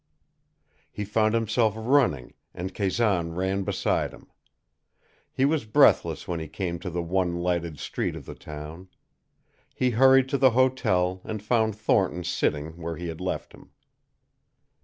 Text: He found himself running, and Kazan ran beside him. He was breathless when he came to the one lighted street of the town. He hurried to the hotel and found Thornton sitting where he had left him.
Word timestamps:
He 0.91 1.05
found 1.05 1.35
himself 1.35 1.75
running, 1.77 2.33
and 2.55 2.73
Kazan 2.73 3.35
ran 3.35 3.61
beside 3.61 4.11
him. 4.13 4.31
He 5.31 5.45
was 5.45 5.65
breathless 5.65 6.27
when 6.27 6.39
he 6.39 6.47
came 6.47 6.79
to 6.79 6.89
the 6.89 7.03
one 7.03 7.35
lighted 7.37 7.77
street 7.77 8.15
of 8.15 8.25
the 8.25 8.33
town. 8.33 8.87
He 9.75 9.91
hurried 9.91 10.27
to 10.29 10.39
the 10.39 10.49
hotel 10.57 11.21
and 11.23 11.43
found 11.43 11.75
Thornton 11.75 12.23
sitting 12.23 12.81
where 12.81 12.97
he 12.97 13.09
had 13.09 13.21
left 13.21 13.53
him. 13.53 13.73